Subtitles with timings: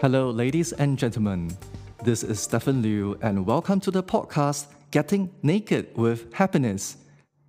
[0.00, 1.50] Hello, ladies and gentlemen.
[2.04, 6.98] This is Stephen Liu, and welcome to the podcast Getting Naked with Happiness.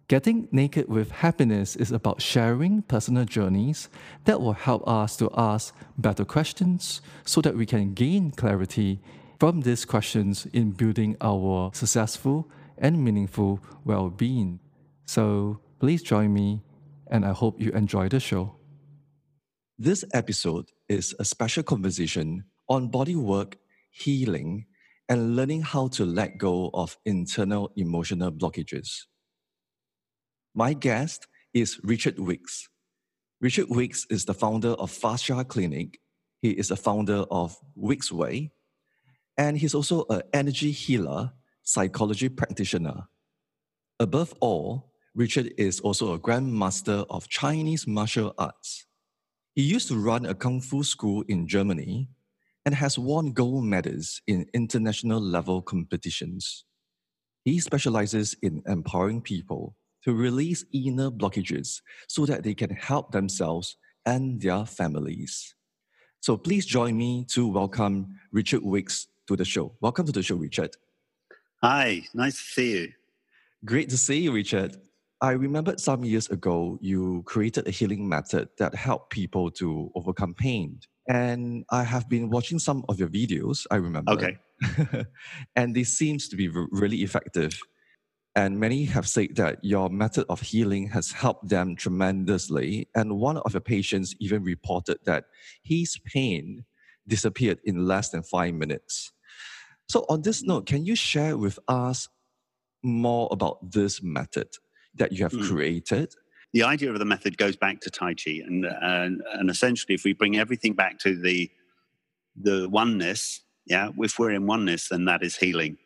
[0.08, 3.88] Getting Naked with Happiness is about sharing personal journeys
[4.26, 9.00] that will help us to ask better questions so that we can gain clarity
[9.40, 14.60] from these questions in building our successful and meaningful well being.
[15.06, 16.64] So please join me,
[17.12, 18.56] and I hope you enjoy the show.
[19.78, 23.58] This episode is a special conversation on body work,
[23.92, 24.66] healing,
[25.08, 29.06] and learning how to let go of internal emotional blockages.
[30.54, 32.68] My guest is Richard Wickes.
[33.40, 36.00] Richard Wickes is the founder of Fascia Clinic.
[36.42, 38.52] He is a founder of Wickes Way,
[39.38, 41.32] and he's also an energy healer,
[41.64, 43.08] psychology practitioner.
[44.00, 48.86] Above all, Richard is also a grandmaster of Chinese martial arts.
[49.60, 52.08] He used to run a kung fu school in Germany
[52.66, 56.64] and has won gold medals in international level competitions.
[57.44, 63.76] He specializes in empowering people to release inner blockages so that they can help themselves
[64.06, 65.54] and their families.
[66.22, 69.74] So please join me to welcome Richard Wickes to the show.
[69.82, 70.78] Welcome to the show, Richard.
[71.62, 72.94] Hi, nice to see you.
[73.66, 74.78] Great to see you, Richard.
[75.22, 80.34] I remembered some years ago you created a healing method that helped people to overcome
[80.34, 80.80] pain.
[81.10, 84.14] And I have been watching some of your videos, I remember.
[84.14, 84.38] Okay.
[85.56, 87.60] and this seems to be really effective.
[88.36, 92.88] And many have said that your method of healing has helped them tremendously.
[92.96, 95.26] And one of your patients even reported that
[95.64, 96.64] his pain
[97.08, 99.12] disappeared in less than five minutes.
[99.90, 102.08] So, on this note, can you share with us
[102.84, 104.50] more about this method?
[105.00, 105.48] That you have mm.
[105.48, 106.14] created?
[106.54, 110.04] The idea of the method goes back to Tai Chi, and, and and essentially, if
[110.04, 111.50] we bring everything back to the
[112.42, 115.78] the oneness, yeah, if we're in oneness, then that is healing,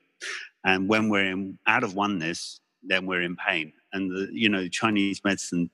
[0.63, 3.73] and when we're in out of oneness, then we're in pain.
[3.91, 5.69] And the, you know, Chinese medicine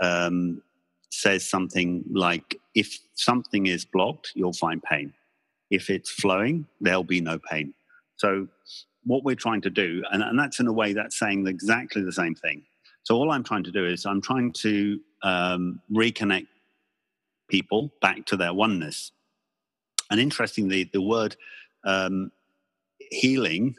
[0.00, 0.62] um,
[1.10, 5.12] says something like, if something is blocked, you'll find pain.
[5.70, 7.74] If it's flowing, there'll be no pain.
[8.16, 8.48] So,
[9.04, 12.12] what we're trying to do, and, and that's in a way that's saying exactly the
[12.12, 12.64] same thing.
[13.04, 16.46] So all I'm trying to do is I'm trying to um, reconnect
[17.48, 19.12] people back to their oneness.
[20.10, 21.36] And interestingly, the word
[21.84, 22.32] um,
[23.10, 23.76] healing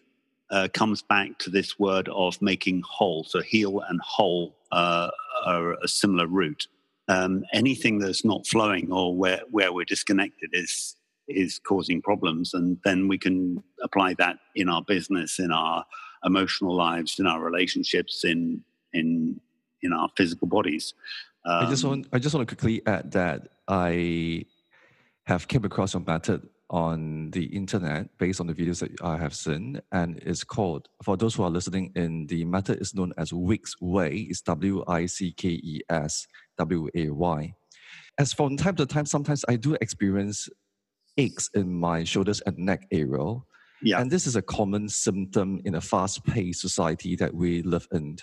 [0.51, 3.23] uh, comes back to this word of making whole.
[3.23, 5.09] So heal and whole uh,
[5.43, 6.67] are a similar root.
[7.07, 10.95] Um, anything that's not flowing or where, where we're disconnected is
[11.27, 15.83] is causing problems, and then we can apply that in our business, in our
[16.23, 18.63] emotional lives, in our relationships, in
[18.95, 19.39] in
[19.81, 20.93] in our physical bodies.
[21.45, 24.45] Um, I just want I just want to quickly add that I
[25.25, 29.35] have came across your method on the internet based on the videos that I have
[29.35, 32.27] seen, and it's called for those who are listening in.
[32.27, 34.27] The method is known as Wickes Way.
[34.29, 36.27] It's W I C K E S
[36.57, 37.53] W A Y.
[38.17, 40.49] As from time to time, sometimes I do experience
[41.17, 43.37] aches in my shoulders and neck area.
[43.81, 43.99] Yeah.
[43.99, 48.17] And this is a common symptom in a fast paced society that we live in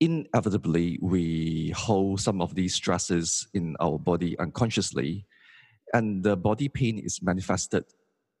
[0.00, 5.26] inevitably we hold some of these stresses in our body unconsciously
[5.92, 7.84] and the body pain is manifested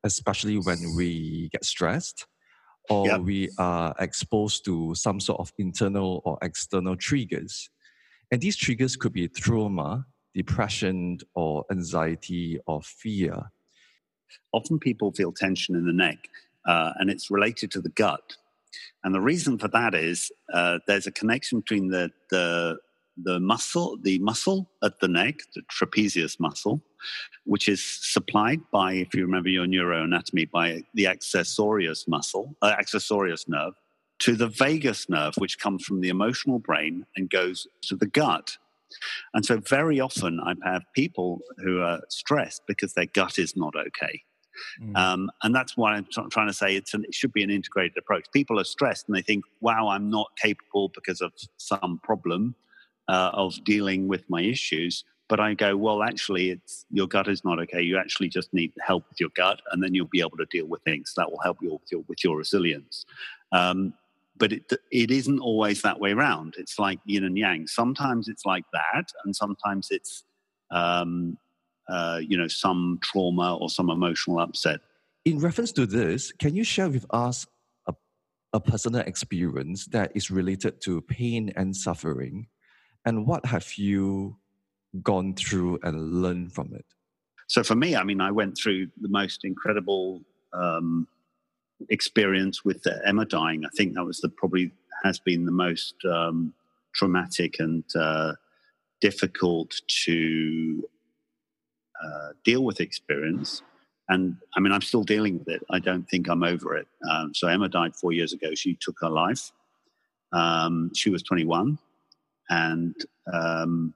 [0.04, 2.26] especially when we get stressed
[2.90, 3.20] or yep.
[3.20, 7.70] we are exposed to some sort of internal or external triggers.
[8.30, 13.50] And these triggers could be trauma depression or anxiety or fear.
[14.52, 16.28] Often people feel tension in the neck
[16.66, 18.36] uh, and it's related to the gut
[19.02, 22.78] and the reason for that is uh, there's a connection between the, the,
[23.22, 26.82] the muscle, the muscle at the neck, the trapezius muscle,
[27.44, 33.48] which is supplied by, if you remember your neuroanatomy, by the accessorius muscle, uh, accessorius
[33.48, 33.74] nerve,
[34.20, 38.56] to the vagus nerve, which comes from the emotional brain and goes to the gut.
[39.34, 43.74] And so, very often, I have people who are stressed because their gut is not
[43.76, 44.22] okay.
[44.80, 44.96] Mm.
[44.96, 48.26] Um, and that's why I'm trying to say an, it should be an integrated approach.
[48.32, 52.54] People are stressed and they think, wow, I'm not capable because of some problem
[53.08, 55.04] uh, of dealing with my issues.
[55.28, 57.80] But I go, well, actually, it's your gut is not okay.
[57.80, 60.66] You actually just need help with your gut, and then you'll be able to deal
[60.66, 61.14] with things.
[61.16, 63.06] That will help you with your, with your resilience.
[63.50, 63.94] Um,
[64.36, 66.56] but it, it isn't always that way around.
[66.58, 67.66] It's like yin and yang.
[67.66, 70.24] Sometimes it's like that, and sometimes it's
[70.70, 71.38] um,
[71.88, 74.80] uh, you know, some trauma or some emotional upset.
[75.24, 77.46] In reference to this, can you share with us
[77.86, 77.94] a,
[78.52, 82.48] a personal experience that is related to pain and suffering?
[83.04, 84.36] And what have you
[85.02, 86.86] gone through and learned from it?
[87.46, 90.22] so for me, I mean, I went through the most incredible
[90.52, 91.06] um,
[91.90, 93.64] experience with Emma dying.
[93.64, 94.70] I think that was the probably
[95.02, 96.54] has been the most um,
[96.94, 98.32] traumatic and uh,
[99.00, 100.88] difficult to
[102.02, 103.62] uh, deal with experience.
[104.08, 105.62] And I mean, I'm still dealing with it.
[105.70, 106.86] I don't think I'm over it.
[107.10, 108.54] Um, so Emma died four years ago.
[108.54, 109.50] She took her life.
[110.32, 111.78] Um, she was 21,
[112.50, 112.94] and
[113.32, 113.94] um,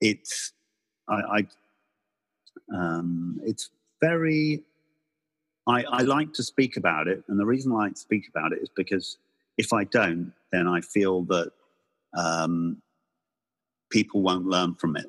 [0.00, 0.52] it's
[1.08, 1.46] I, I
[2.74, 3.70] um, it's
[4.02, 4.62] very.
[5.68, 8.52] I, I like to speak about it, and the reason I like to speak about
[8.52, 9.18] it is because
[9.56, 11.52] if I don't, then I feel that
[12.16, 12.82] um,
[13.90, 15.06] people won't learn from it.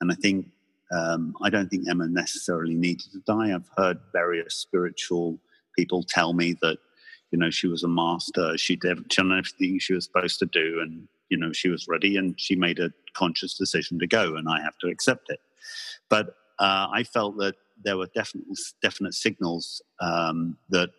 [0.00, 0.46] And I think
[0.92, 3.54] um, I don't think Emma necessarily needed to die.
[3.54, 5.38] I've heard various spiritual
[5.76, 6.78] people tell me that
[7.30, 8.56] you know she was a master.
[8.56, 12.38] She did everything she was supposed to do, and you know she was ready, and
[12.40, 15.40] she made a conscious decision to go, and I have to accept it.
[16.08, 16.28] But
[16.58, 18.46] uh, I felt that there were definite
[18.82, 20.90] definite signals um, that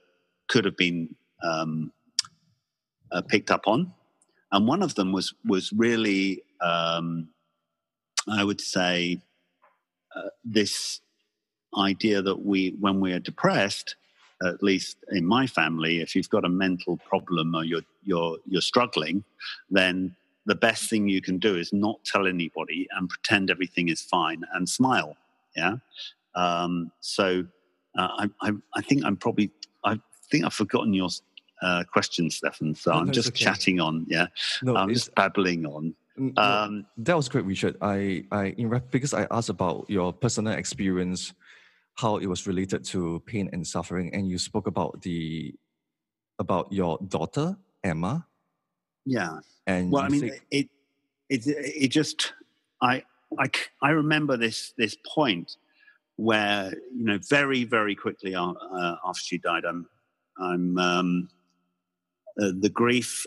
[0.48, 1.92] could have been um,
[3.12, 3.94] uh, picked up on,
[4.52, 7.30] and one of them was was really, um,
[8.30, 9.22] I would say,
[10.16, 11.02] uh, this
[11.78, 13.96] idea that we, when we are depressed,
[14.46, 18.62] at least in my family, if you've got a mental problem or you're you're you're
[18.62, 19.24] struggling,
[19.70, 20.16] then
[20.46, 24.44] the best thing you can do is not tell anybody and pretend everything is fine
[24.54, 25.18] and smile.
[25.56, 25.78] Yeah.
[26.36, 27.46] Um, so
[27.98, 29.52] uh, I, I, I think I'm probably
[29.84, 30.00] I
[30.30, 31.10] think I've forgotten your
[31.62, 32.76] uh, question, Stefan.
[32.76, 33.44] So no, I'm just okay.
[33.44, 34.06] chatting on.
[34.08, 34.28] Yeah,
[34.62, 35.96] no, I'm just babbling on.
[36.38, 37.78] Um, that was great, Richard.
[37.82, 41.34] I, I, in because I asked about your personal experience,
[41.96, 45.54] how it was related to pain and suffering, and you spoke about the,
[46.40, 48.26] about your daughter Emma.
[49.06, 49.40] Yeah.
[49.68, 50.70] And well, I mean, think, it,
[51.30, 52.34] it, it just,
[52.82, 53.04] I,
[53.38, 53.50] I,
[53.82, 55.58] I remember this, this point
[56.16, 58.54] where you know very, very quickly uh,
[59.06, 59.88] after she died, I'm,
[60.40, 61.30] I'm, um,
[62.42, 63.26] uh, the grief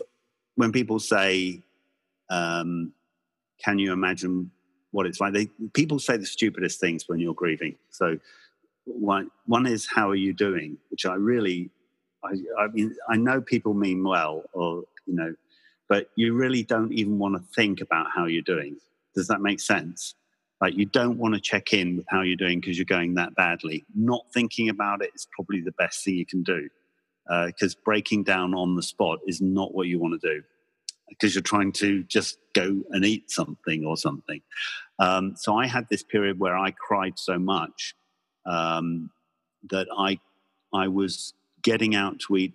[0.55, 1.61] when people say,
[2.31, 2.93] um,
[3.63, 4.51] "Can you imagine
[4.91, 7.75] what it's like?" They, people say the stupidest things when you're grieving.
[7.91, 8.17] So,
[8.85, 11.69] one one is, "How are you doing?" Which I really,
[12.23, 15.35] I, I mean, I know people mean well, or you know,
[15.89, 18.77] but you really don't even want to think about how you're doing.
[19.13, 20.15] Does that make sense?
[20.61, 23.35] Like you don't want to check in with how you're doing because you're going that
[23.35, 23.83] badly.
[23.95, 26.69] Not thinking about it is probably the best thing you can do
[27.27, 30.43] because uh, breaking down on the spot is not what you want to do
[31.11, 34.41] because you're trying to just go and eat something or something.
[34.97, 37.95] Um, so I had this period where I cried so much
[38.45, 39.11] um,
[39.69, 40.19] that I
[40.73, 42.53] I was getting out to eat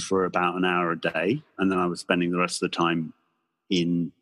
[0.00, 2.76] for about an hour a day, and then I was spending the rest of the
[2.76, 3.12] time
[3.70, 4.12] in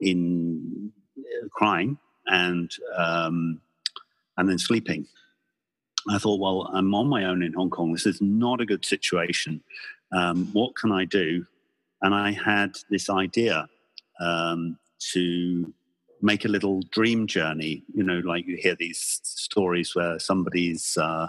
[0.00, 3.60] in uh, crying and um,
[4.36, 5.06] and then sleeping.
[6.08, 7.92] I thought, well, I'm on my own in Hong Kong.
[7.92, 9.62] This is not a good situation.
[10.12, 11.46] Um, what can I do?
[12.02, 13.68] And I had this idea
[14.20, 14.78] um,
[15.12, 15.72] to
[16.22, 17.82] make a little dream journey.
[17.94, 21.28] You know, like you hear these stories where somebody's uh,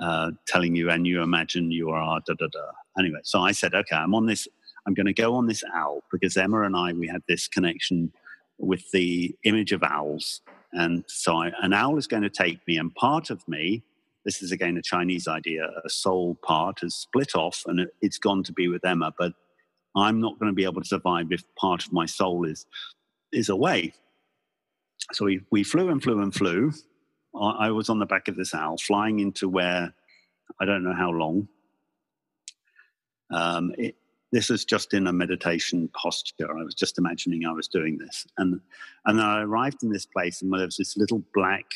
[0.00, 2.70] uh, telling you, and you imagine you are da da da.
[2.98, 4.48] Anyway, so I said, okay, I'm on this.
[4.86, 8.12] I'm going to go on this owl because Emma and I we had this connection
[8.58, 10.40] with the image of owls,
[10.72, 13.82] and so I, an owl is going to take me, and part of me
[14.28, 15.70] this is again a Chinese idea.
[15.86, 19.32] A soul part has split off and it, it's gone to be with Emma, but
[19.98, 22.66] I'm not going to be able to survive if part of my soul is
[23.32, 23.92] is away.
[25.12, 26.72] So we, we flew and flew and flew.
[27.38, 29.92] I was on the back of this owl, flying into where
[30.60, 31.48] I don't know how long.
[33.30, 33.96] Um, it,
[34.32, 36.58] this was just in a meditation posture.
[36.58, 38.60] I was just imagining I was doing this, and
[39.04, 41.66] and then I arrived in this place, and there was this little black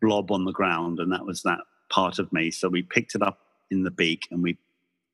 [0.00, 1.60] blob on the ground, and that was that
[1.90, 2.50] part of me.
[2.50, 3.38] So we picked it up
[3.70, 4.56] in the beak and we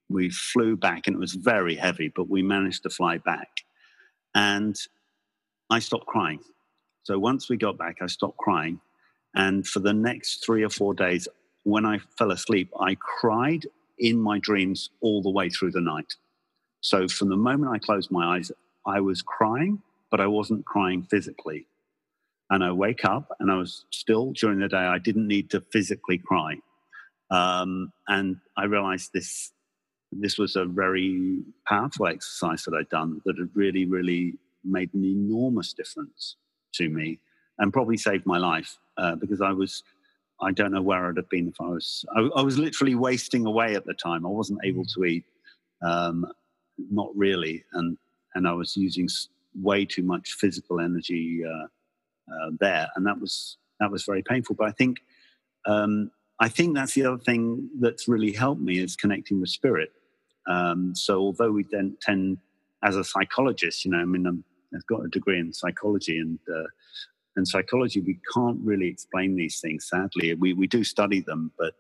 [0.08, 3.48] we flew back, and it was very heavy, but we managed to fly back.
[4.34, 4.76] And
[5.70, 6.40] I stopped crying.
[7.02, 8.80] So once we got back, I stopped crying.
[9.34, 11.28] And for the next three or four days,
[11.64, 13.66] when I fell asleep, I cried
[13.98, 16.14] in my dreams all the way through the night.
[16.80, 18.52] So from the moment I closed my eyes,
[18.86, 21.66] I was crying, but I wasn't crying physically.
[22.50, 25.60] And I wake up and I was still during the day, I didn't need to
[25.72, 26.58] physically cry.
[27.30, 29.52] Um, and I realized this
[30.20, 35.04] this was a very powerful exercise that I'd done that had really, really made an
[35.04, 36.36] enormous difference
[36.74, 37.18] to me
[37.58, 39.82] and probably saved my life uh, because I was,
[40.40, 43.46] I don't know where I'd have been if I was, I, I was literally wasting
[43.46, 44.26] away at the time.
[44.26, 44.94] I wasn't able mm.
[44.94, 45.24] to eat,
[45.82, 46.26] um,
[46.90, 47.64] not really.
[47.72, 47.96] And,
[48.34, 49.08] and I was using
[49.54, 51.66] way too much physical energy uh,
[52.32, 52.88] uh, there.
[52.96, 54.56] And that was, that was very painful.
[54.56, 54.98] But I think
[55.66, 59.90] um, I think that's the other thing that's really helped me is connecting with spirit.
[60.48, 62.38] Um, so although we then tend,
[62.82, 66.38] as a psychologist, you know, I mean, I'm, I've got a degree in psychology, and
[66.52, 66.64] uh,
[67.36, 69.88] in psychology we can't really explain these things.
[69.88, 71.74] Sadly, we we do study them, but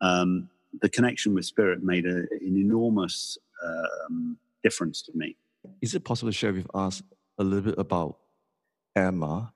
[0.00, 0.48] um,
[0.80, 5.36] the connection with spirit made a, an enormous um, difference to me.
[5.80, 7.02] Is it possible to share with us
[7.38, 8.18] a little bit about
[8.94, 9.52] Emma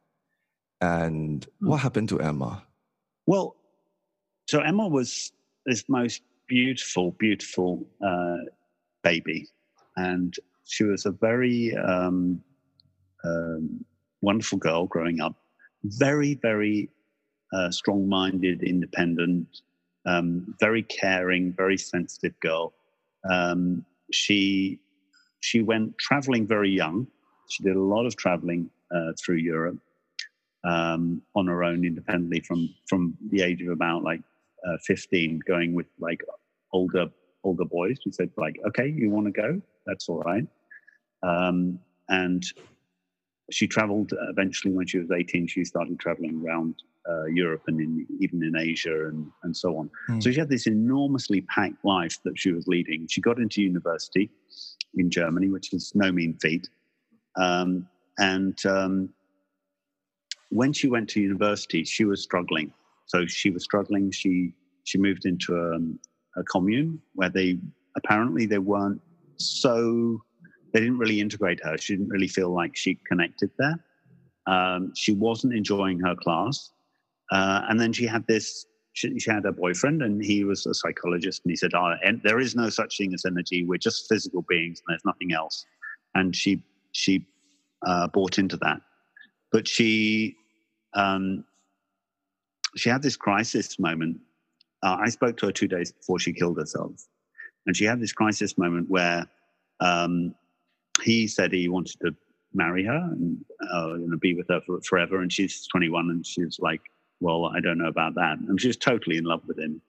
[0.81, 1.83] and what hmm.
[1.83, 2.65] happened to Emma?
[3.27, 3.57] Well,
[4.49, 5.33] so Emma was
[5.65, 8.37] this most beautiful, beautiful uh,
[9.03, 9.49] baby,
[9.97, 12.43] and she was a very um,
[13.25, 13.83] um,
[14.21, 15.35] wonderful girl growing up.
[15.85, 16.91] Very, very
[17.55, 19.47] uh, strong-minded, independent,
[20.05, 22.75] um, very caring, very sensitive girl.
[23.31, 24.79] Um, she
[25.41, 27.07] she went traveling very young.
[27.49, 29.79] She did a lot of traveling uh, through Europe
[30.65, 34.21] um, on her own, independently from from the age of about like
[34.67, 36.23] uh, 15 going with like
[36.73, 37.07] older
[37.45, 37.99] older boys.
[38.07, 39.61] We said like, okay, you want to go?
[39.87, 40.47] That's all right.
[41.23, 42.45] Um, and
[43.51, 45.47] she traveled eventually when she was 18.
[45.47, 46.77] She started traveling around
[47.09, 49.91] uh, Europe and in, even in Asia and, and so on.
[50.09, 50.23] Mm.
[50.23, 53.07] So she had this enormously packed life that she was leading.
[53.09, 54.31] She got into university
[54.95, 56.69] in Germany, which is no mean feat.
[57.37, 57.89] Um,
[58.19, 59.09] and um,
[60.51, 62.73] when she went to university, she was struggling.
[63.07, 64.11] So she was struggling.
[64.11, 65.99] She she moved into a, um,
[66.37, 67.59] a commune where they
[67.97, 69.01] apparently they weren't
[69.37, 70.23] so
[70.73, 71.77] they didn't really integrate her.
[71.77, 73.79] She didn't really feel like she connected there.
[74.47, 76.71] Um, she wasn't enjoying her class,
[77.31, 78.67] uh, and then she had this.
[78.95, 82.21] She, she, had a boyfriend, and he was a psychologist, and he said, oh, and
[82.23, 83.65] "There is no such thing as energy.
[83.65, 85.65] We're just physical beings, and there's nothing else."
[86.15, 86.63] And she
[86.93, 87.25] she
[87.87, 88.81] uh, bought into that,
[89.53, 90.37] but she
[90.95, 91.45] um,
[92.77, 94.19] she had this crisis moment.
[94.83, 96.93] Uh, I spoke to her two days before she killed herself,
[97.67, 99.27] and she had this crisis moment where
[99.81, 100.35] um,
[101.03, 102.15] he said he wanted to
[102.55, 106.27] marry her and uh, you know, be with her for, forever, and she's 21, and
[106.27, 106.81] she's like,
[107.21, 109.81] "Well, I don't know about that," and she's totally in love with him.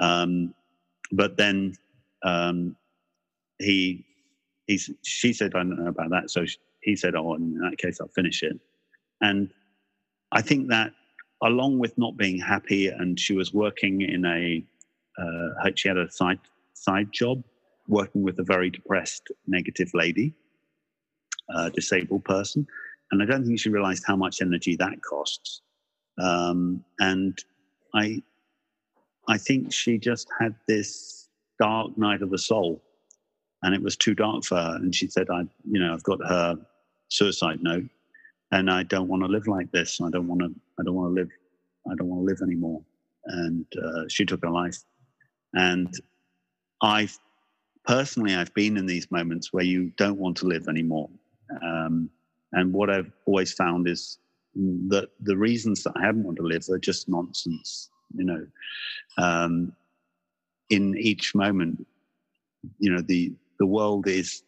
[0.00, 0.54] Um,
[1.12, 1.74] but then
[2.24, 2.76] um,
[3.58, 4.04] he,
[4.66, 7.78] he, she said, "I don't know about that," so she, he said, "Oh, in that
[7.78, 8.58] case, I'll finish it."
[9.20, 9.50] And
[10.32, 10.92] I think that
[11.42, 14.62] along with not being happy, and she was working in a,
[15.20, 16.38] uh, she had a side
[16.74, 17.42] side job
[17.88, 20.32] working with a very depressed, negative lady,
[21.54, 22.66] uh, disabled person,
[23.10, 25.62] and I don't think she realized how much energy that costs.
[26.18, 27.38] Um, and
[27.94, 28.22] I,
[29.28, 31.28] I think she just had this
[31.58, 32.82] dark night of the soul,
[33.62, 34.76] and it was too dark for her.
[34.76, 36.56] And she said, "I, you know, I've got her
[37.08, 37.84] suicide note."
[38.52, 40.00] And I don't want to live like this.
[40.00, 40.52] I don't want to.
[40.78, 41.30] I don't want to live.
[41.90, 42.82] I don't want to live anymore.
[43.26, 44.78] And uh, she took her life.
[45.54, 45.92] And
[46.82, 47.08] I
[47.86, 51.08] personally, I've been in these moments where you don't want to live anymore.
[51.62, 52.10] Um,
[52.52, 54.18] and what I've always found is
[54.88, 57.90] that the reasons that I haven't want to live are just nonsense.
[58.16, 58.46] You know,
[59.18, 59.72] um,
[60.70, 61.86] in each moment,
[62.78, 64.42] you know, the the world is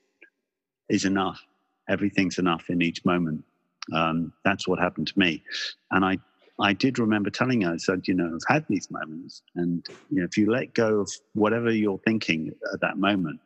[0.89, 1.41] is enough.
[1.89, 3.45] Everything's enough in each moment
[3.93, 5.43] um, that's what happened to me.
[5.91, 6.19] And I,
[6.61, 9.43] I did remember telling her, I said, you know, I've had these moments.
[9.57, 13.41] And, you know, if you let go of whatever you're thinking at that moment,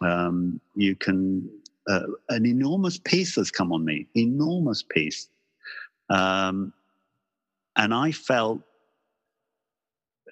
[0.00, 1.48] um, you can,
[1.88, 5.28] uh, an enormous peace has come on me, enormous peace.
[6.10, 6.72] Um,
[7.76, 8.60] and I felt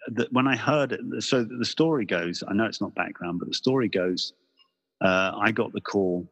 [0.08, 3.48] that when I heard it, so the story goes, I know it's not background, but
[3.48, 4.32] the story goes,
[5.00, 6.28] uh, I got the call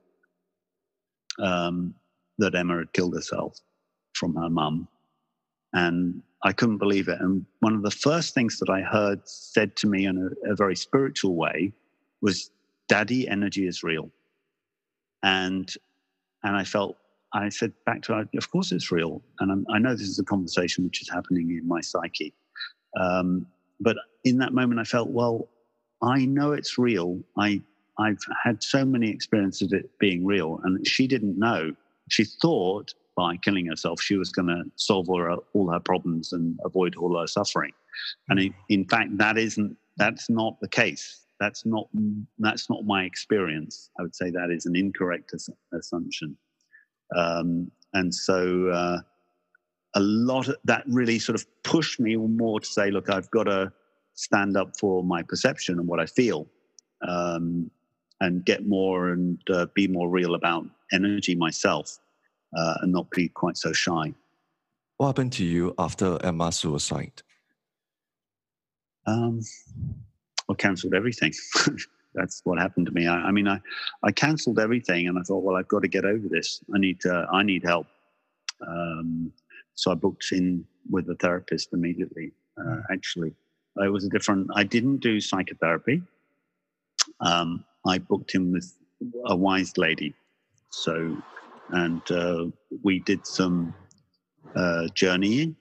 [1.38, 1.94] um,
[2.40, 3.58] that Emma had killed herself
[4.14, 4.88] from her mum.
[5.72, 7.20] And I couldn't believe it.
[7.20, 10.56] And one of the first things that I heard said to me in a, a
[10.56, 11.72] very spiritual way
[12.20, 12.50] was,
[12.88, 14.10] Daddy, energy is real.
[15.22, 15.72] And
[16.42, 16.96] and I felt
[17.32, 19.22] I said back to her, of course it's real.
[19.38, 22.34] And I'm, i know this is a conversation which is happening in my psyche.
[22.98, 23.46] Um,
[23.80, 25.48] but in that moment, I felt, well,
[26.02, 27.20] I know it's real.
[27.38, 27.62] I,
[27.98, 30.60] I've had so many experiences of it being real.
[30.64, 31.74] And she didn't know
[32.10, 36.32] she thought by killing herself she was going to solve all her, all her problems
[36.32, 37.72] and avoid all her suffering.
[38.28, 41.26] And in, in fact, that isn't that's not the case.
[41.40, 41.88] That's not
[42.38, 43.90] that's not my experience.
[43.98, 45.34] I would say that is an incorrect
[45.72, 46.36] assumption.
[47.16, 48.98] Um, and so uh,
[49.94, 53.44] a lot of that really sort of pushed me more to say, look, I've got
[53.44, 53.72] to
[54.14, 56.46] stand up for my perception and what I feel,
[57.06, 57.70] um,
[58.20, 61.98] and get more and uh, be more real about energy myself
[62.56, 64.12] uh, and not be quite so shy.
[64.96, 67.22] What happened to you after Emma's suicide?
[69.06, 69.40] Um,
[70.50, 71.32] I cancelled everything.
[72.14, 73.06] That's what happened to me.
[73.06, 73.60] I, I mean, I,
[74.02, 76.60] I cancelled everything, and I thought, well, I've got to get over this.
[76.74, 77.26] I need to.
[77.32, 77.86] I need help.
[78.66, 79.32] Um,
[79.74, 82.32] so I booked in with a therapist immediately.
[82.58, 82.80] Uh, hmm.
[82.92, 83.32] actually,
[83.76, 84.48] it was a different.
[84.54, 86.02] I didn't do psychotherapy.
[87.20, 88.72] Um, I booked him with
[89.26, 90.14] a wise lady.
[90.70, 91.16] So,
[91.70, 92.46] and uh,
[92.82, 93.74] we did some
[94.54, 95.56] uh, journeying,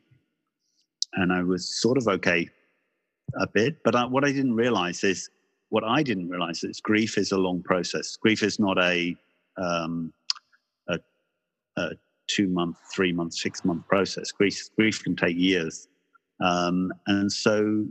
[1.13, 2.49] and I was sort of okay
[3.39, 3.77] a bit.
[3.83, 5.29] But I, what I didn't realize is
[5.69, 8.17] what I didn't realize is grief is a long process.
[8.17, 9.15] Grief is not a
[9.57, 10.13] um,
[10.88, 10.99] a,
[11.77, 11.89] a
[12.27, 14.31] two month, three month, six month process.
[14.31, 15.88] Grief grief can take years,
[16.41, 17.85] um, and so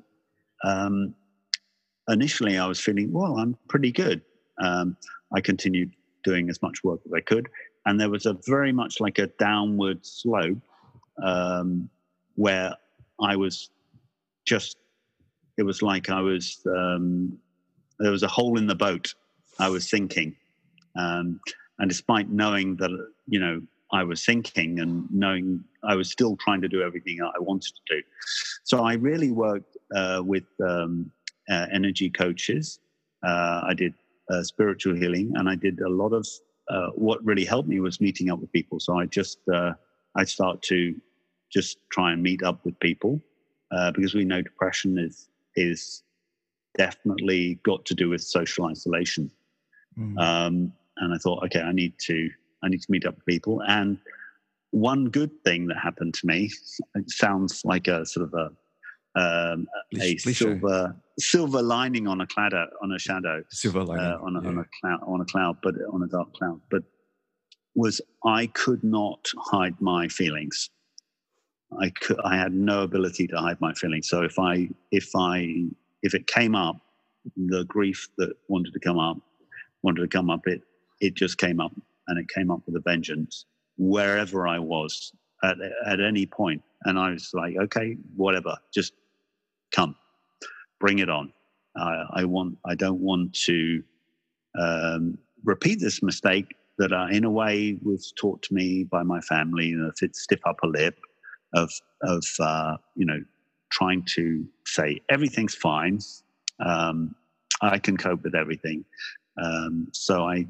[0.64, 1.14] um,
[2.08, 3.38] initially I was feeling well.
[3.38, 4.22] I'm pretty good.
[4.60, 4.96] Um,
[5.34, 5.92] I continued
[6.24, 7.48] doing as much work as I could,
[7.86, 10.58] and there was a very much like a downward slope
[11.22, 11.88] um,
[12.34, 12.74] where
[13.20, 13.70] I was
[14.44, 14.76] just.
[15.56, 17.36] It was like I was um,
[17.98, 19.14] there was a hole in the boat.
[19.58, 20.36] I was sinking,
[20.96, 21.40] um,
[21.78, 22.90] and despite knowing that
[23.26, 23.60] you know
[23.92, 27.96] I was sinking and knowing I was still trying to do everything I wanted to
[27.96, 28.02] do,
[28.62, 31.10] so I really worked uh, with um,
[31.50, 32.80] uh, energy coaches.
[33.26, 33.94] Uh, I did
[34.30, 36.26] uh, spiritual healing, and I did a lot of
[36.68, 38.78] uh, what really helped me was meeting up with people.
[38.80, 39.72] So I just uh,
[40.16, 40.94] I start to
[41.50, 43.20] just try and meet up with people
[43.94, 46.02] because we know depression is is
[46.76, 49.30] definitely got to do with social isolation.
[49.98, 50.18] Mm.
[50.18, 52.30] Um, and I thought, okay, I need to
[52.62, 53.62] I need to meet up with people.
[53.66, 53.98] And
[54.70, 56.50] one good thing that happened to me
[56.94, 58.50] it sounds like a sort of a
[59.18, 59.66] um,
[60.00, 64.42] a silver silver lining on a cloud on a shadow silver lining uh, on, a,
[64.42, 64.48] yeah.
[64.48, 66.82] on a cloud on a cloud but on a dark cloud but
[67.74, 70.70] was I could not hide my feelings
[71.80, 75.68] I could I had no ability to hide my feelings so if I if I
[76.02, 76.76] if it came up,
[77.36, 79.18] the grief that wanted to come up,
[79.82, 80.62] wanted to come up, it
[81.00, 81.72] it just came up,
[82.08, 85.12] and it came up with a vengeance wherever I was
[85.44, 86.62] at at any point.
[86.62, 88.92] point, and I was like, okay, whatever, just
[89.72, 89.96] come,
[90.80, 91.32] bring it on.
[91.76, 93.82] I, I want, I don't want to
[94.58, 99.20] um, repeat this mistake that, uh, in a way, was taught to me by my
[99.20, 99.66] family.
[99.66, 100.98] You know, if stiff upper lip,
[101.54, 103.20] of of uh, you know
[103.70, 106.00] trying to say everything's fine.
[106.64, 107.14] Um,
[107.60, 108.84] I can cope with everything.
[109.42, 110.46] Um, so I,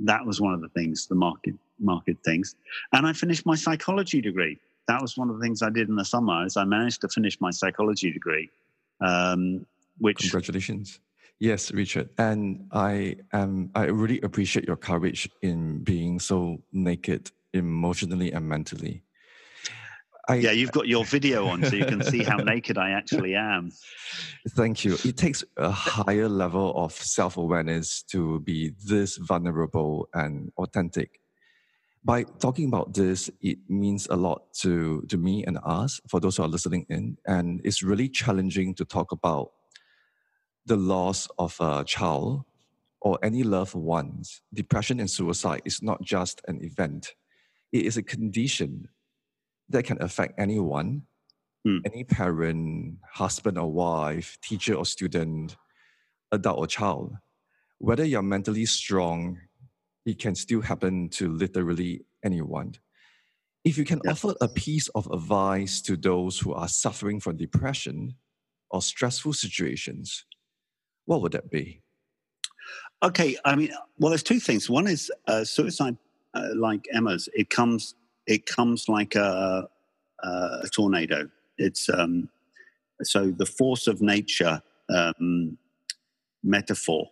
[0.00, 2.54] that was one of the things, the market market things.
[2.92, 4.58] And I finished my psychology degree.
[4.88, 6.44] That was one of the things I did in the summer.
[6.44, 8.50] Is I managed to finish my psychology degree.
[9.00, 9.66] Um,
[9.98, 11.00] which congratulations.
[11.40, 13.70] Yes, Richard, and I am.
[13.74, 19.02] I really appreciate your courage in being so naked emotionally and mentally.
[20.28, 23.34] I, yeah, you've got your video on, so you can see how naked I actually
[23.34, 23.70] am.
[24.50, 24.94] Thank you.
[25.04, 31.20] It takes a higher level of self awareness to be this vulnerable and authentic.
[32.04, 36.36] By talking about this, it means a lot to, to me and us, for those
[36.36, 37.16] who are listening in.
[37.26, 39.52] And it's really challenging to talk about
[40.66, 42.44] the loss of a child
[43.00, 44.42] or any loved ones.
[44.52, 47.14] Depression and suicide is not just an event,
[47.72, 48.88] it is a condition
[49.68, 51.02] that can affect anyone,
[51.66, 51.80] mm.
[51.84, 55.56] any parent, husband or wife, teacher or student,
[56.32, 57.16] adult or child.
[57.78, 59.38] Whether you're mentally strong,
[60.06, 62.74] it can still happen to literally anyone.
[63.64, 68.14] If you can offer a piece of advice to those who are suffering from depression
[68.70, 70.26] or stressful situations,
[71.06, 71.80] what would that be?
[73.02, 74.68] Okay, I mean, well, there's two things.
[74.68, 75.96] One is uh, suicide,
[76.34, 77.94] uh, like Emma's, it comes
[78.26, 79.68] it comes like a,
[80.22, 81.28] a tornado.
[81.58, 82.30] It's um,
[83.02, 85.58] so the force of nature um,
[86.42, 87.06] metaphor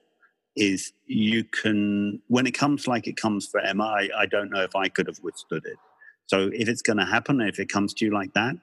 [0.56, 3.84] is you can when it comes like it comes for Emma.
[3.84, 5.78] I, I don't know if I could have withstood it.
[6.26, 8.56] So if it's going to happen, if it comes to you like that,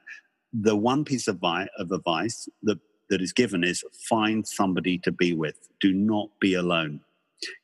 [0.54, 5.34] the one piece of, of advice that that is given is find somebody to be
[5.34, 5.56] with.
[5.82, 7.02] Do not be alone.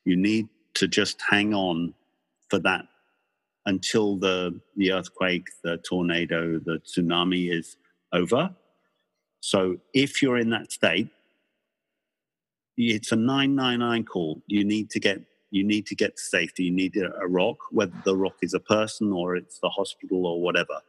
[0.03, 1.93] You need to just hang on
[2.49, 2.85] for that
[3.65, 7.77] until the, the earthquake, the tornado, the tsunami is
[8.13, 8.55] over.
[9.39, 11.09] So if you're in that state,
[12.77, 14.41] it's a 999 call.
[14.47, 16.63] You need to get you need to get to safety.
[16.63, 20.41] You need a, rock, whether the rock is a person or it's the hospital or
[20.41, 20.81] whatever.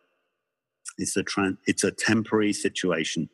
[0.99, 1.25] It's a
[1.67, 3.29] it's a temporary situation.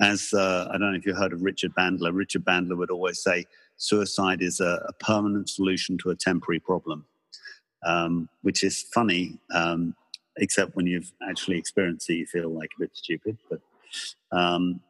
[0.00, 2.14] As uh, I don't know if you heard of Richard Bandler.
[2.14, 3.44] Richard Bandler would always say,
[3.76, 7.04] suicide is a, a permanent solution to a temporary problem
[7.84, 9.38] um, which is funny.
[9.52, 9.94] Um,
[10.36, 13.38] except when you've actually experienced it, you feel like a bit stupid.
[13.50, 13.60] But
[14.30, 14.80] um,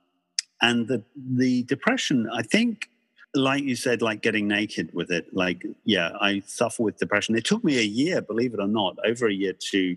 [0.60, 2.88] and the the depression, I think,
[3.34, 5.26] like you said, like getting naked with it.
[5.32, 7.36] Like, yeah, I suffer with depression.
[7.36, 9.96] It took me a year, believe it or not, over a year to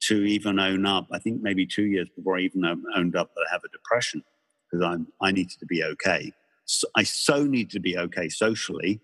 [0.00, 1.06] to even own up.
[1.12, 4.24] I think maybe two years before I even owned up that I have a depression
[4.70, 6.32] because I'm I needed to be okay.
[6.64, 9.00] So I so needed to be okay socially,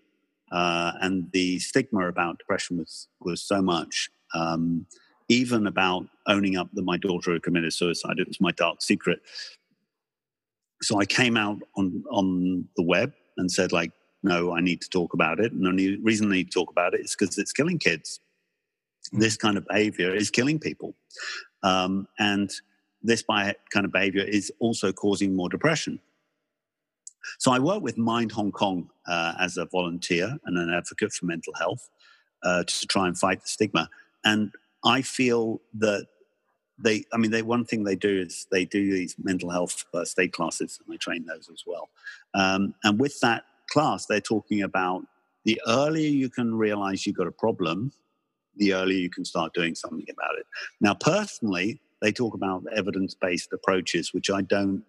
[0.51, 4.09] uh, and the stigma about depression was was so much.
[4.35, 4.85] Um,
[5.29, 9.19] even about owning up that my daughter had committed suicide, it was my dark secret.
[10.81, 14.89] So I came out on on the web and said, like, no, I need to
[14.89, 15.51] talk about it.
[15.51, 18.19] And the only reason I need to talk about it is because it's killing kids.
[19.13, 19.19] Mm.
[19.21, 20.93] This kind of behavior is killing people,
[21.63, 22.51] um, and
[23.01, 25.99] this kind of behavior is also causing more depression.
[27.37, 31.25] So I work with Mind Hong Kong uh, as a volunteer and an advocate for
[31.25, 31.89] mental health
[32.43, 33.89] uh, to try and fight the stigma.
[34.23, 34.51] And
[34.83, 36.07] I feel that
[36.81, 40.17] they, I mean, they one thing they do is they do these mental health first
[40.19, 41.89] aid classes, and I train those as well.
[42.33, 45.05] Um, and with that class, they're talking about
[45.45, 47.91] the earlier you can realize you've got a problem,
[48.57, 50.45] the earlier you can start doing something about it.
[50.81, 54.83] Now, personally, they talk about evidence-based approaches, which I don't,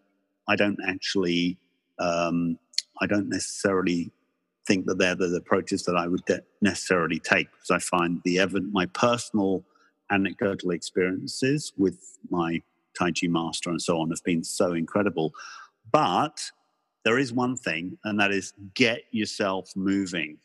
[0.49, 1.59] I don't actually
[2.01, 2.59] um,
[3.01, 4.11] I don't necessarily
[4.67, 8.39] think that they're the approaches that I would de- necessarily take because I find the
[8.41, 9.65] ev- my personal
[10.11, 12.63] anecdotal experiences with my
[12.99, 15.33] Tai Chi master and so on have been so incredible.
[15.93, 16.51] But
[17.05, 20.39] there is one thing, and that is get yourself moving.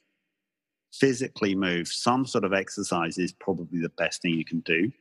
[0.93, 1.87] Physically move.
[1.87, 4.91] Some sort of exercise is probably the best thing you can do.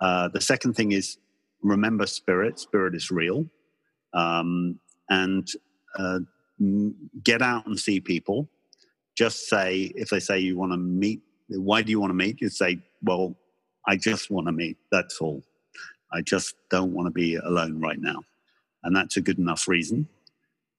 [0.00, 1.16] Uh, the second thing is
[1.62, 2.58] remember spirit.
[2.58, 3.46] Spirit is real.
[4.12, 5.48] Um, and
[5.98, 6.20] uh,
[7.24, 8.48] get out and see people.
[9.16, 12.40] Just say, if they say you want to meet, why do you want to meet?
[12.40, 13.34] You say, well,
[13.86, 14.76] I just want to meet.
[14.90, 15.42] That's all.
[16.12, 18.22] I just don't want to be alone right now.
[18.82, 20.08] And that's a good enough reason.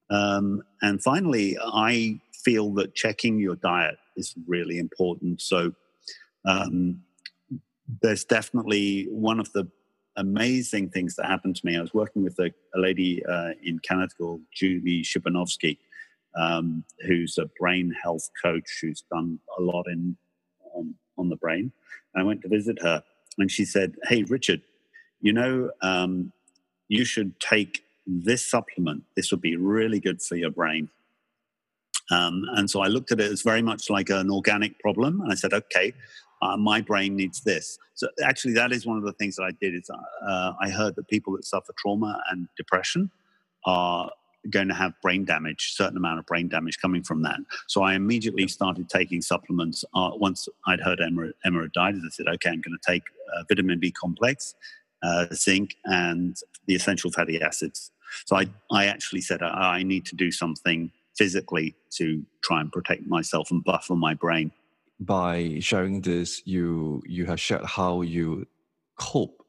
[0.10, 5.42] Um, and finally, I feel that checking your diet is really important.
[5.42, 5.74] So
[6.46, 7.02] um,
[8.02, 9.70] there's definitely one of the
[10.16, 11.78] amazing things that happened to me.
[11.78, 15.78] I was working with a, a lady uh, in Canada called Julie Shibanovsky,
[16.36, 20.18] um, who's a brain health coach who's done a lot in
[20.74, 21.72] on, on the brain.
[22.18, 23.04] I went to visit her,
[23.38, 24.62] and she said, "Hey, Richard,
[25.22, 26.32] you know, um,
[26.88, 29.04] you should take this supplement.
[29.16, 30.90] This would be really good for your brain."
[32.10, 35.32] Um, and so I looked at it as very much like an organic problem, and
[35.32, 35.94] I said, "Okay,
[36.42, 37.78] uh, my brain needs this.
[37.96, 39.76] So actually, that is one of the things that I did.
[39.76, 43.10] Is uh, I heard that people that suffer trauma and depression
[43.66, 44.12] are
[44.50, 47.40] going to have brain damage, certain amount of brain damage coming from that.
[47.68, 49.84] So I immediately started taking supplements.
[49.94, 53.04] Uh, once I'd heard Emma, Emma had died, I said, okay, I'm going to take
[53.36, 54.56] uh, vitamin B complex,
[55.04, 57.92] uh, zinc, and the essential fatty acids.
[58.26, 63.08] So I, I actually said, I need to do something physically to try and protect
[63.08, 64.52] myself and buffer my brain
[65.00, 68.48] by sharing this, you you have shared how you
[68.98, 69.44] cope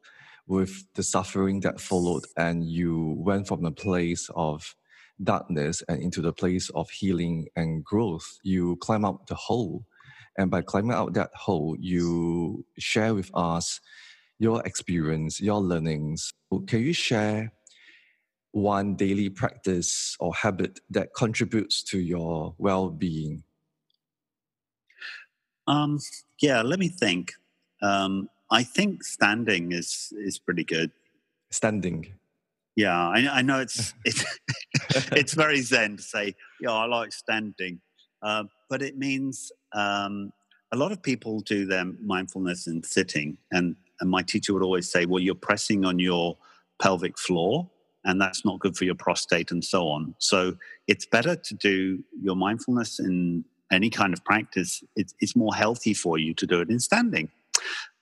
[0.47, 4.75] with the suffering that followed, and you went from the place of
[5.23, 8.39] darkness and into the place of healing and growth.
[8.43, 9.85] You climb up the hole,
[10.37, 13.81] and by climbing out that hole, you share with us
[14.39, 16.33] your experience, your learnings.
[16.67, 17.53] Can you share
[18.53, 23.43] one daily practice or habit that contributes to your well-being
[25.69, 26.01] um,
[26.41, 27.35] yeah, let me think.
[27.83, 30.91] Um, I think standing is is pretty good.
[31.51, 32.18] Standing.
[32.79, 34.25] Yeah, I, I know it's it's
[35.11, 37.81] it's very zen to say, yeah, I like standing,
[38.23, 40.33] uh, but it means um,
[40.73, 44.89] a lot of people do their mindfulness in sitting, and and my teacher would always
[44.89, 46.37] say, well, you're pressing on your
[46.81, 47.69] pelvic floor,
[48.05, 50.15] and that's not good for your prostate, and so on.
[50.19, 50.55] So
[50.87, 55.93] it's better to do your mindfulness in any kind of practice, it's, it's more healthy
[55.93, 57.29] for you to do it in standing.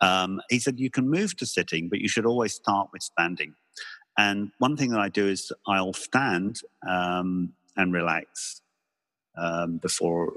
[0.00, 3.54] Um, he said you can move to sitting, but you should always start with standing.
[4.18, 8.62] And one thing that I do is I'll stand um, and relax
[9.36, 10.32] um, before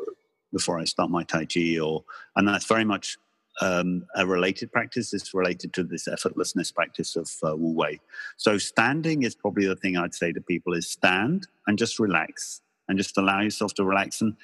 [0.52, 2.04] before I start my Tai Chi, or
[2.36, 3.18] and that's very much
[3.62, 5.14] um, a related practice.
[5.14, 8.00] It's related to this effortlessness practice of uh, Wu Wei.
[8.38, 12.62] So standing is probably the thing I'd say to people: is stand and just relax
[12.88, 14.20] and just allow yourself to relax.
[14.22, 14.36] And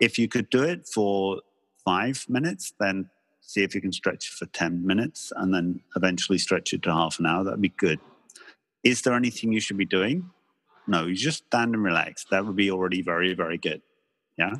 [0.00, 1.42] if you could do it for
[1.84, 3.10] five minutes, then
[3.42, 7.18] see if you can stretch for 10 minutes and then eventually stretch it to half
[7.18, 7.44] an hour.
[7.44, 8.00] That'd be good.
[8.82, 10.30] Is there anything you should be doing?
[10.86, 12.24] No, you just stand and relax.
[12.30, 13.82] That would be already very, very good.
[14.38, 14.54] Yeah.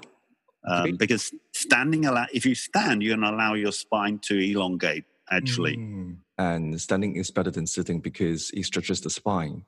[0.68, 2.04] Um, because standing,
[2.35, 5.76] if you stand, you're going to allow your spine to elongate actually.
[5.76, 6.16] Mm.
[6.38, 9.64] And standing is better than sitting because it stretches the spine.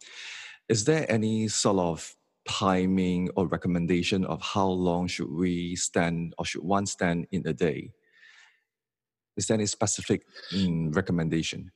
[0.69, 2.15] Is there any sort of
[2.49, 7.53] timing or recommendation of how long should we stand or should one stand in a
[7.53, 7.93] day?
[9.37, 11.71] Is there any specific mm, recommendation?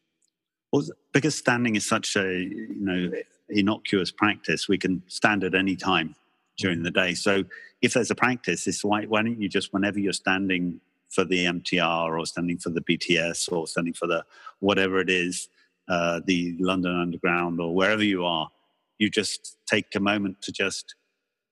[0.76, 0.84] Well,
[1.14, 3.10] because standing is such a you know
[3.48, 6.14] innocuous practice, we can stand at any time
[6.58, 7.14] during the day.
[7.14, 7.44] So
[7.80, 11.46] if there's a practice, it's why why don't you just whenever you're standing for the
[11.46, 14.22] MTR or standing for the BTS or standing for the
[14.60, 15.48] whatever it is,
[15.88, 18.50] uh, the London Underground or wherever you are,
[18.98, 20.94] you just take a moment to just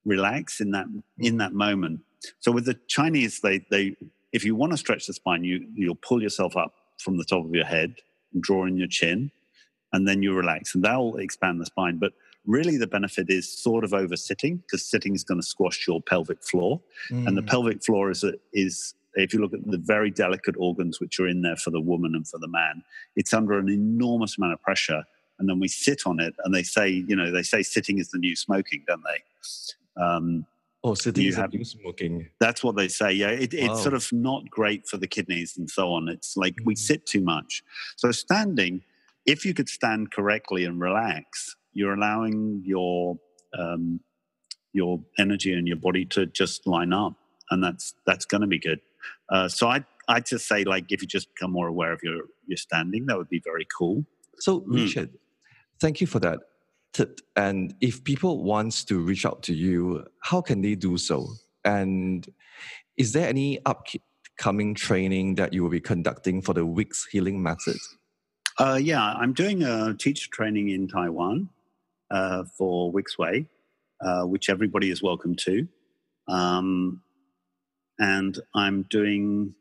[0.04, 0.84] relax in that
[1.18, 2.00] in that moment.
[2.40, 3.96] So with the Chinese, they they
[4.34, 7.42] if you want to stretch the spine, you you'll pull yourself up from the top
[7.42, 7.94] of your head
[8.34, 9.30] and draw in your chin,
[9.92, 11.98] and then you relax, and that'll expand the spine.
[11.98, 12.12] But
[12.46, 16.02] really, the benefit is sort of over sitting because sitting is going to squash your
[16.02, 17.26] pelvic floor, mm.
[17.26, 17.48] and the mm.
[17.48, 21.28] pelvic floor is a, is if you look at the very delicate organs which are
[21.28, 22.82] in there for the woman and for the man,
[23.16, 25.04] it's under an enormous amount of pressure
[25.38, 28.10] and then we sit on it and they say you know they say sitting is
[28.10, 30.46] the new smoking don't they um,
[30.84, 32.28] oh so sitting you have, new smoking.
[32.38, 33.30] That's what they say yeah.
[33.30, 33.72] It, wow.
[33.72, 36.08] it's sort of not great for the kidneys and so on.
[36.08, 36.66] It's like mm.
[36.66, 37.64] we sit too much.
[37.96, 38.82] So standing
[39.26, 43.18] if you could stand correctly and relax you're allowing your
[43.58, 44.00] um,
[44.72, 47.14] your energy and your body to just line up
[47.50, 48.80] and that's that's going to be good.
[49.28, 52.22] Uh, so i i just say like if you just become more aware of your
[52.46, 54.04] your standing that would be very cool.
[54.38, 54.74] So hmm.
[54.74, 55.18] richard mm
[55.80, 56.38] Thank you for that
[57.36, 61.28] And if people wants to reach out to you, how can they do so?
[61.64, 62.26] And
[62.96, 67.76] is there any upcoming training that you will be conducting for the Wickes healing method?
[68.58, 71.48] Uh, yeah, I'm doing a teacher training in Taiwan
[72.10, 73.48] uh, for Wickes Way,
[74.00, 75.66] uh, which everybody is welcome to.
[76.28, 77.02] Um,
[77.98, 79.54] and I'm doing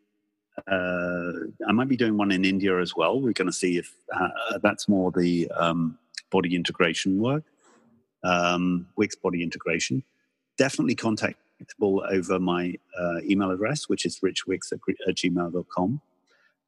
[0.67, 1.31] uh,
[1.67, 3.19] I might be doing one in India as well.
[3.19, 5.97] We're going to see if uh, that's more the um,
[6.33, 7.43] body integration work,
[8.23, 10.03] um, Wickes body integration.
[10.57, 16.01] Definitely contactable over my uh, email address, which is richwicks at, at gmail.com,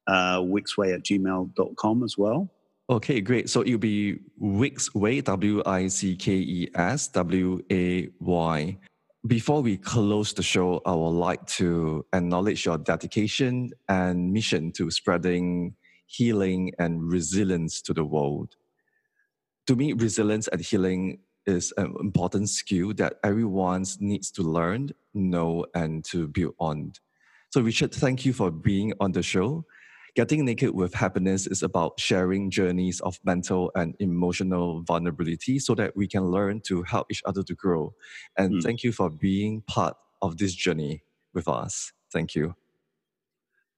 [0.06, 2.48] uh, wicksway at gmail.com as well.
[2.88, 3.50] Okay, great.
[3.50, 8.78] So it'll be Wickes Way, W I C K E S W A Y.
[9.26, 14.88] Before we close the show, I would like to acknowledge your dedication and mission to
[14.92, 15.74] spreading
[16.06, 18.54] healing and resilience to the world
[19.66, 25.64] to me, resilience and healing is an important skill that everyone needs to learn, know,
[25.74, 26.92] and to build on.
[27.50, 29.64] So, Richard, thank you for being on the show.
[30.16, 35.94] Getting Naked with Happiness is about sharing journeys of mental and emotional vulnerability so that
[35.94, 37.92] we can learn to help each other to grow.
[38.38, 38.62] And mm.
[38.62, 41.02] thank you for being part of this journey
[41.34, 41.92] with us.
[42.10, 42.54] Thank you.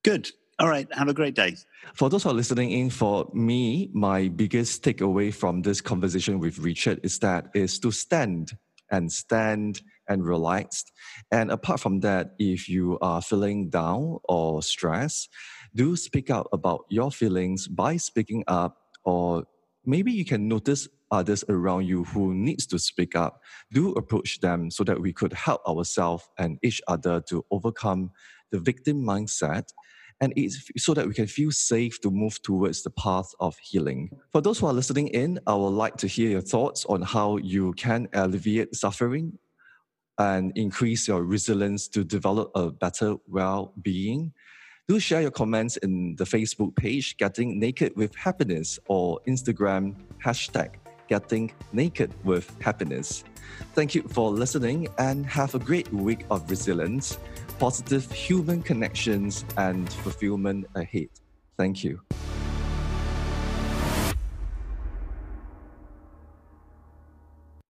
[0.04, 0.30] Good.
[0.60, 0.92] All right.
[0.92, 1.54] Have a great day.
[1.94, 6.58] For those who are listening in, for me, my biggest takeaway from this conversation with
[6.58, 8.56] Richard is that is to stand
[8.90, 10.90] and stand and relaxed.
[11.30, 15.28] And apart from that, if you are feeling down or stressed,
[15.76, 19.44] do speak out about your feelings by speaking up or
[19.84, 23.40] maybe you can notice others around you who needs to speak up
[23.72, 28.10] do approach them so that we could help ourselves and each other to overcome
[28.50, 29.70] the victim mindset
[30.20, 34.10] and it's so that we can feel safe to move towards the path of healing.
[34.32, 37.36] For those who are listening in, I would like to hear your thoughts on how
[37.36, 39.38] you can alleviate suffering
[40.18, 44.32] and increase your resilience to develop a better well being.
[44.88, 50.76] Do share your comments in the Facebook page Getting Naked with Happiness or Instagram hashtag
[51.08, 53.22] Getting Naked with Happiness.
[53.74, 57.18] Thank you for listening and have a great week of resilience
[57.58, 61.08] positive human connections and fulfillment ahead.
[61.56, 62.00] Thank you.